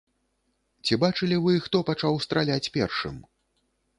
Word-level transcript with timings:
Ці 0.85 0.97
бачылі 1.03 1.37
вы, 1.45 1.53
хто 1.67 1.77
пачаў 1.91 2.17
страляць 2.25 2.71
першым? 2.79 3.23